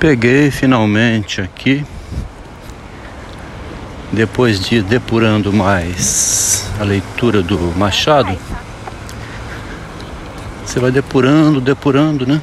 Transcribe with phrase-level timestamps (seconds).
[0.00, 1.84] Peguei finalmente aqui,
[4.12, 8.38] depois de depurando mais a leitura do Machado.
[10.64, 12.40] Você vai depurando, depurando, né?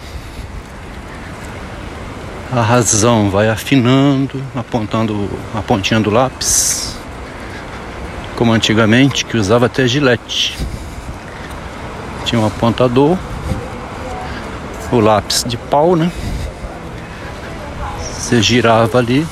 [2.52, 6.98] A razão vai afinando, apontando a pontinha do lápis,
[8.36, 10.58] como antigamente, que usava até gilete.
[12.26, 13.18] Tinha um apontador,
[14.92, 16.12] o lápis de pau, né?
[18.26, 19.24] Você girava ali.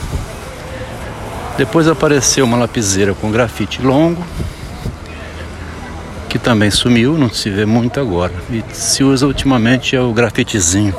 [1.57, 4.23] Depois apareceu uma lapiseira com grafite longo,
[6.29, 8.31] que também sumiu, não se vê muito agora.
[8.51, 10.93] E se usa ultimamente é o grafitezinho.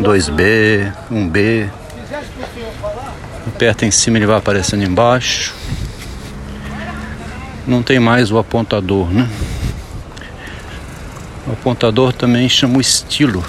[0.00, 1.68] 2B, 1B.
[3.46, 5.54] Aperta em cima ele vai aparecendo embaixo.
[7.66, 9.28] Não tem mais o apontador, né?
[11.46, 13.44] O apontador também chama o estilo.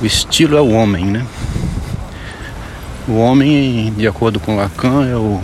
[0.00, 1.26] O estilo é o homem, né?
[3.08, 5.40] O homem, de acordo com Lacan, é o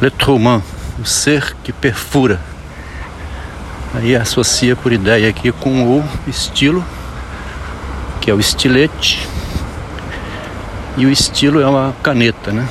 [0.00, 0.62] l'être humain,
[1.00, 2.40] o ser que perfura.
[3.94, 6.84] Aí associa por ideia aqui com o estilo,
[8.20, 9.26] que é o estilete,
[10.96, 12.68] e o estilo é uma caneta, né?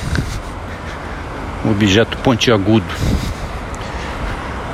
[1.66, 2.86] Um objeto pontiagudo.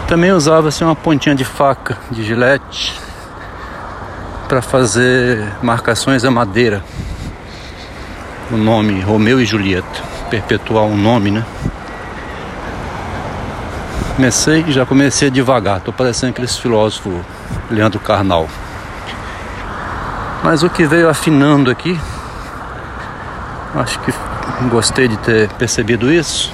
[0.07, 2.99] Também usava-se uma pontinha de faca, de gilete,
[4.49, 6.83] para fazer marcações a madeira.
[8.51, 11.45] O nome Romeu e Julieta, perpetuar um nome, né?
[14.15, 17.13] Comecei, já comecei devagar, tô parecendo aqueles filósofos
[17.69, 18.47] Leandro Carnal.
[20.43, 21.99] Mas o que veio afinando aqui,
[23.75, 24.13] acho que
[24.69, 26.53] gostei de ter percebido isso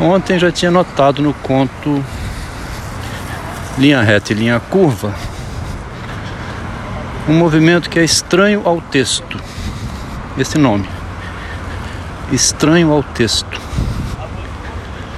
[0.00, 2.04] Ontem já tinha notado no conto
[3.78, 5.14] linha reta e linha curva
[7.28, 9.40] um movimento que é estranho ao texto.
[10.36, 10.84] Esse nome.
[12.32, 13.60] Estranho ao texto.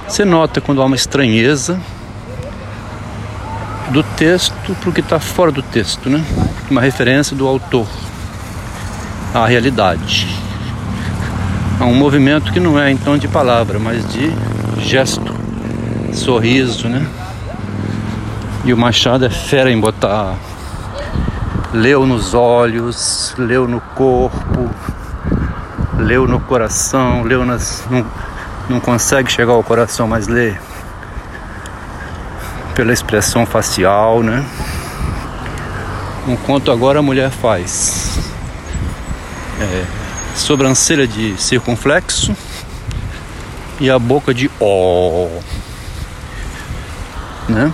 [0.07, 1.79] Você nota quando há uma estranheza
[3.89, 6.23] do texto para o que está fora do texto, né?
[6.69, 7.87] Uma referência do autor
[9.33, 10.27] à realidade.
[11.79, 14.31] Há um movimento que não é então de palavra, mas de
[14.79, 15.33] gesto,
[16.13, 17.07] sorriso, né?
[18.63, 20.35] E o Machado é fera em botar
[21.73, 24.69] leu nos olhos, leu no corpo,
[26.07, 27.83] leu no coração, leu nas.
[27.89, 28.05] Não,
[28.69, 30.55] não consegue chegar ao coração, mas lê
[32.73, 34.45] pela expressão facial, né?
[36.25, 38.19] Um conto agora a mulher faz.
[39.59, 39.85] É,
[40.33, 42.33] sobrancelha de circunflexo
[43.79, 45.27] e a boca de ó,
[47.49, 47.73] né?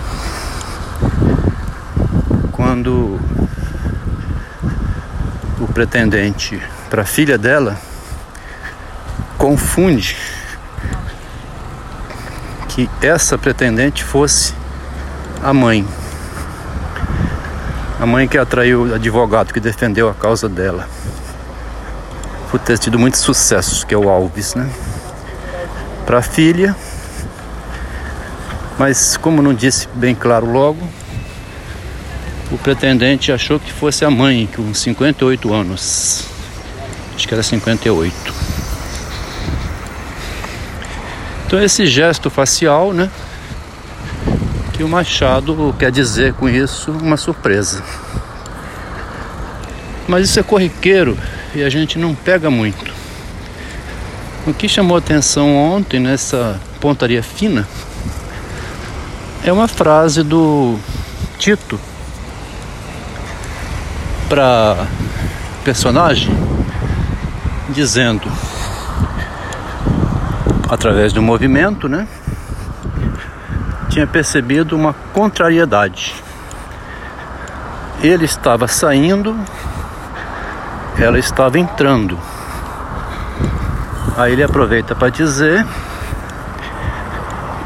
[2.50, 3.20] Quando
[5.60, 7.78] o pretendente para a filha dela
[9.44, 10.16] confunde
[12.70, 14.54] que essa pretendente fosse
[15.42, 15.86] a mãe.
[18.00, 20.88] A mãe que atraiu o advogado que defendeu a causa dela.
[22.50, 24.70] Por ter tido muito sucesso, que é o Alves, né?
[26.06, 26.74] para a filha,
[28.78, 30.88] mas como não disse bem claro logo,
[32.50, 36.24] o pretendente achou que fosse a mãe, com 58 anos.
[37.14, 38.33] Acho que era 58.
[41.54, 43.08] Então esse gesto facial, né?
[44.72, 47.80] Que o Machado quer dizer com isso uma surpresa.
[50.08, 51.16] Mas isso é corriqueiro
[51.54, 52.92] e a gente não pega muito.
[54.44, 57.68] O que chamou atenção ontem nessa pontaria fina
[59.44, 60.76] é uma frase do
[61.38, 61.78] Tito
[64.28, 64.88] para
[65.62, 66.36] personagem
[67.68, 68.28] dizendo
[70.74, 72.06] através do movimento, né?
[73.88, 76.14] Tinha percebido uma contrariedade.
[78.02, 79.38] Ele estava saindo,
[80.98, 82.18] ela estava entrando.
[84.16, 85.64] Aí ele aproveita para dizer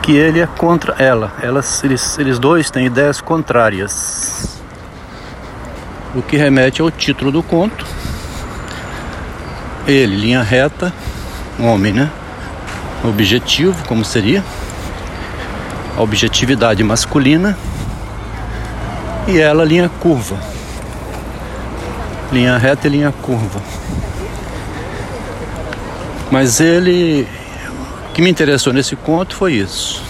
[0.03, 1.33] que ele é contra ela.
[1.43, 4.61] Elas, eles, eles dois têm ideias contrárias.
[6.15, 7.85] O que remete ao título do conto.
[9.87, 10.93] Ele, linha reta,
[11.59, 12.11] homem, né?
[13.05, 14.45] Objetivo, como seria?
[15.97, 17.57] A objetividade masculina.
[19.27, 20.39] E ela, linha curva.
[22.33, 23.61] Linha reta e linha curva.
[26.31, 27.27] Mas ele.
[28.09, 30.03] O que me interessou nesse conto foi isso.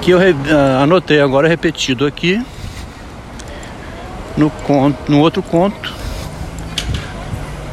[0.00, 2.44] Que eu ah, anotei agora repetido aqui
[4.36, 5.92] no, conto, no outro conto,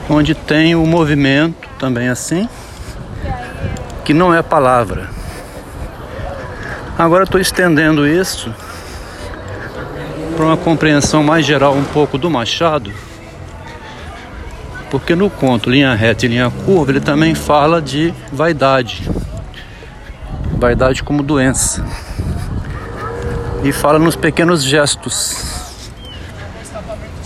[0.09, 2.47] onde tem o movimento também assim,
[4.09, 5.07] que não é palavra.
[6.97, 8.51] Agora estou estendendo isso
[10.35, 12.91] para uma compreensão mais geral um pouco do Machado,
[14.89, 19.07] porque no conto Linha Reta e Linha Curva ele também fala de vaidade,
[20.57, 21.85] vaidade como doença,
[23.63, 25.69] e fala nos pequenos gestos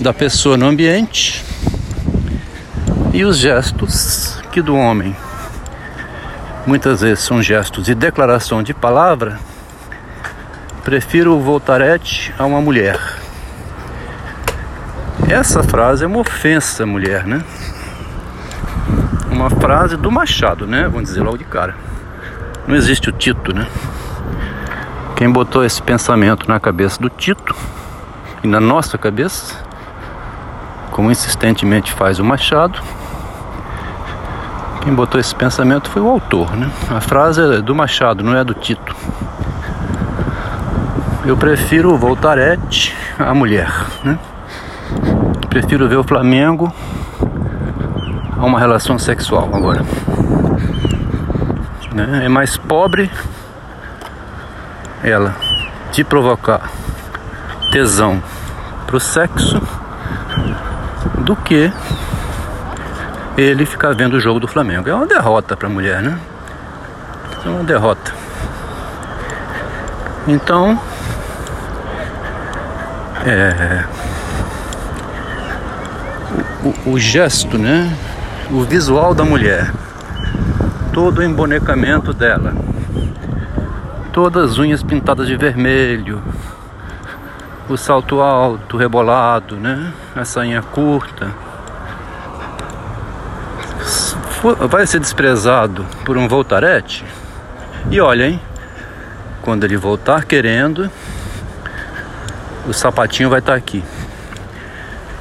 [0.02, 1.46] da pessoa no ambiente
[3.14, 5.16] e os gestos que do homem
[6.66, 9.40] muitas vezes são gestos de declaração de palavra
[10.84, 13.00] Prefiro o Voltarete a uma mulher.
[15.30, 17.42] Essa frase é uma ofensa à mulher, né?
[19.32, 20.84] Uma frase do Machado, né?
[20.90, 21.74] Vamos dizer logo de cara.
[22.68, 23.66] Não existe o Tito, né?
[25.16, 27.56] Quem botou esse pensamento na cabeça do Tito
[28.44, 29.56] e na nossa cabeça,
[30.92, 32.82] como insistentemente faz o Machado,
[34.84, 36.70] quem botou esse pensamento foi o autor, né?
[36.90, 38.94] A frase é do Machado, não é do Tito.
[41.26, 43.72] Eu prefiro o Voltarete à mulher,
[44.04, 44.20] né?
[45.48, 46.74] Prefiro ver o Flamengo
[48.38, 49.86] a uma relação sexual agora.
[51.94, 52.26] Né?
[52.26, 53.10] É mais pobre
[55.02, 55.34] ela
[55.94, 56.70] de provocar
[57.72, 58.22] tesão
[58.86, 59.62] pro sexo
[61.20, 61.72] do que
[63.38, 64.90] ele ficar vendo o jogo do Flamengo.
[64.90, 66.18] É uma derrota para a mulher, né?
[67.46, 68.14] É uma derrota.
[70.28, 70.80] Então,
[73.26, 73.84] é,
[76.64, 77.94] o, o, gesto, né?
[78.50, 79.72] O visual da mulher,
[80.94, 82.54] todo o embonecamento dela,
[84.14, 86.22] todas as unhas pintadas de vermelho,
[87.68, 89.92] o salto alto, rebolado, né?
[90.16, 91.53] A sainha curta.
[94.44, 97.06] Vai ser desprezado por um voltarete?
[97.90, 98.42] E olha, hein?
[99.42, 100.92] Quando ele voltar querendo,
[102.68, 103.82] o sapatinho vai estar tá aqui.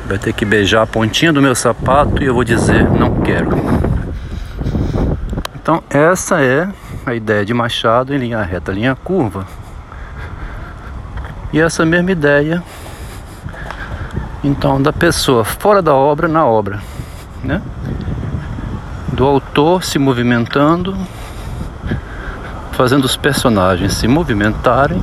[0.06, 3.50] Vai ter que beijar a pontinha do meu sapato e eu vou dizer não quero.
[5.54, 6.68] Então essa é
[7.06, 9.46] a ideia de Machado em linha reta, linha curva.
[11.52, 12.60] E essa mesma ideia
[14.42, 16.82] então da pessoa fora da obra na obra,
[17.44, 17.62] né?
[19.12, 20.96] Do autor se movimentando,
[22.72, 25.02] fazendo os personagens se movimentarem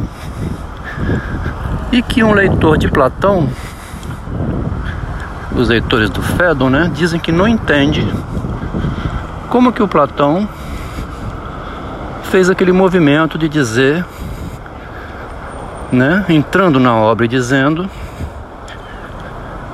[1.92, 3.50] e que um leitor de Platão,
[5.56, 8.06] os leitores do Fédon, né, dizem que não entende
[9.50, 10.48] como que o Platão
[12.24, 14.06] fez aquele movimento de dizer,
[15.92, 17.90] né, entrando na obra e dizendo,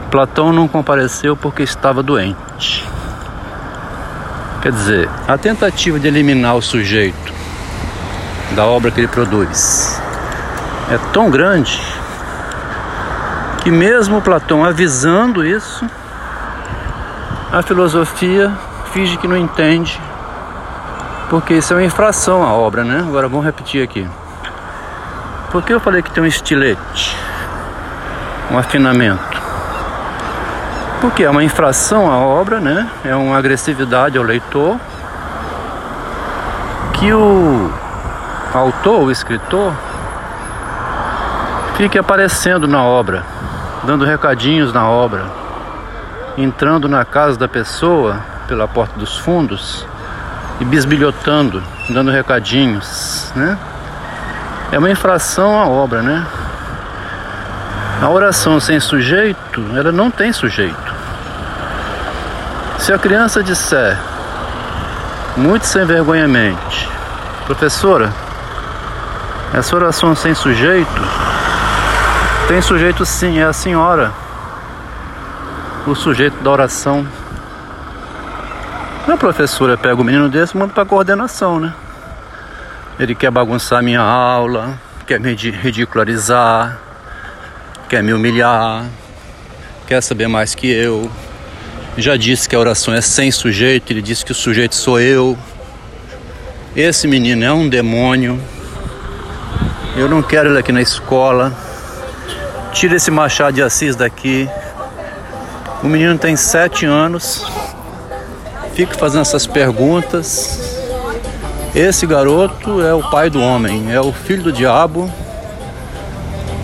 [0.09, 2.84] Platão não compareceu porque estava doente.
[4.65, 7.31] Quer dizer, a tentativa de eliminar o sujeito
[8.55, 10.01] da obra que ele produz
[10.89, 11.79] é tão grande
[13.61, 15.87] que mesmo Platão avisando isso,
[17.51, 18.51] a filosofia
[18.91, 20.01] finge que não entende,
[21.29, 23.05] porque isso é uma infração à obra, né?
[23.07, 24.09] Agora vamos repetir aqui.
[25.51, 27.15] Por que eu falei que tem um estilete,
[28.49, 29.44] um afinamento?
[31.01, 32.89] Porque é uma infração à obra, né?
[33.03, 34.77] É uma agressividade ao leitor
[36.93, 37.69] que o
[38.53, 39.73] autor, o escritor,
[41.75, 43.23] fique aparecendo na obra
[43.85, 45.25] dando recadinhos na obra,
[46.37, 49.85] entrando na casa da pessoa pela porta dos fundos
[50.59, 53.57] e bisbilhotando, dando recadinhos, né?
[54.71, 56.25] É uma infração à obra, né?
[58.01, 60.84] A oração sem sujeito, ela não tem sujeito.
[62.85, 63.99] Se a criança disser,
[65.35, 66.87] muito sem vergonhamente,
[67.47, 68.13] professora,
[69.55, 71.01] essa oração sem sujeito
[72.47, 74.13] tem sujeito sim, é a senhora.
[75.87, 77.07] O sujeito da oração.
[79.11, 81.73] A professora pega o menino desse e manda para coordenação, né?
[82.99, 86.77] Ele quer bagunçar minha aula, quer me ridicularizar,
[87.89, 88.85] quer me humilhar,
[89.87, 91.09] quer saber mais que eu.
[91.97, 95.37] Já disse que a oração é sem sujeito, ele disse que o sujeito sou eu.
[96.75, 98.37] Esse menino é um demônio.
[99.95, 101.53] Eu não quero ele aqui na escola.
[102.73, 104.49] Tira esse Machado de Assis daqui.
[105.81, 107.45] O menino tem sete anos.
[108.73, 110.59] Fica fazendo essas perguntas.
[111.73, 115.09] Esse garoto é o pai do homem, é o filho do diabo.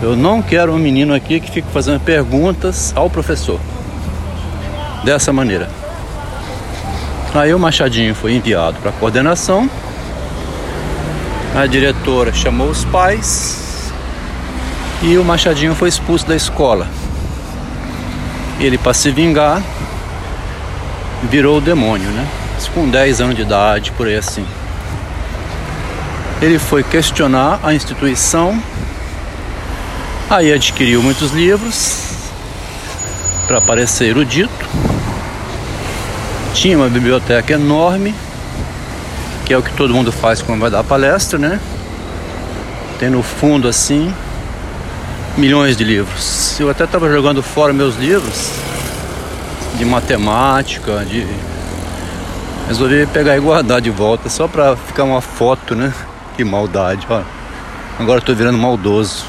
[0.02, 3.58] Eu não quero um menino aqui que fique fazendo perguntas ao professor.
[5.04, 5.68] Dessa maneira.
[7.34, 9.68] Aí o Machadinho foi enviado para a coordenação.
[11.54, 13.90] A diretora chamou os pais
[15.02, 16.86] e o Machadinho foi expulso da escola.
[18.60, 19.62] Ele, para se vingar,
[21.24, 22.26] virou o demônio, né?
[22.72, 24.46] Com 10 anos de idade, por aí assim.
[26.40, 28.58] Ele foi questionar a instituição,
[30.30, 32.02] aí adquiriu muitos livros
[33.46, 34.91] para parecer erudito.
[36.54, 38.14] Tinha uma biblioteca enorme,
[39.44, 41.60] que é o que todo mundo faz quando vai dar palestra, né?
[42.98, 44.14] Tem no fundo assim
[45.36, 46.60] milhões de livros.
[46.60, 48.50] Eu até estava jogando fora meus livros
[49.76, 51.26] de matemática, de
[52.68, 55.92] resolvi pegar e guardar de volta só para ficar uma foto, né?
[56.36, 57.22] Que maldade, ó.
[57.98, 59.24] Agora tô virando maldoso.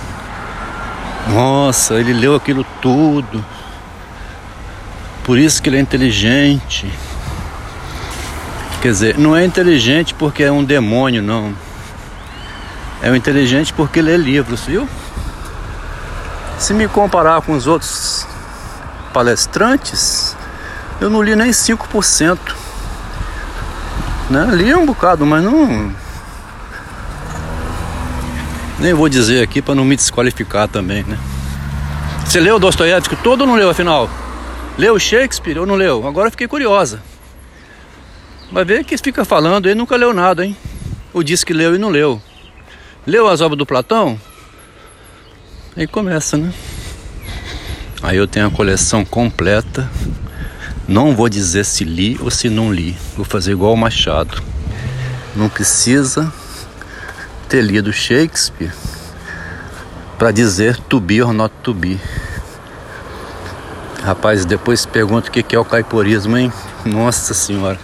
[1.30, 3.44] Nossa, ele leu aquilo tudo.
[5.24, 6.92] Por isso que ele é inteligente.
[8.84, 11.56] Quer dizer, não é inteligente porque é um demônio, não.
[13.02, 14.86] É um inteligente porque lê livros, viu?
[16.60, 18.28] Se me comparar com os outros
[19.14, 20.36] palestrantes,
[21.00, 22.38] eu não li nem 5%.
[24.30, 24.50] Né?
[24.52, 25.90] Li um bocado, mas não.
[28.80, 31.18] Nem vou dizer aqui para não me desqualificar também, né?
[32.26, 34.10] Você leu Dostoiévski todo ou não leu afinal?
[34.78, 36.06] Leu Shakespeare ou não leu?
[36.06, 37.13] Agora fiquei curiosa.
[38.54, 40.56] Vai ver que fica falando, ele nunca leu nada, hein?
[41.12, 42.22] Ou disse que leu e não leu.
[43.04, 44.22] Leu as obras do Platão?
[45.76, 46.54] Aí começa, né?
[48.04, 49.90] Aí eu tenho a coleção completa.
[50.88, 52.96] Não vou dizer se li ou se não li.
[53.18, 54.44] Vou fazer igual o Machado.
[55.36, 56.32] Não precisa
[57.50, 58.72] ter lido Shakespeare
[60.20, 62.00] para dizer to be or not to be.
[64.04, 66.54] Rapaz, depois pergunta o que é o caiporismo, hein?
[66.86, 67.80] Nossa Senhora.